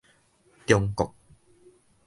[0.65, 1.13] 中國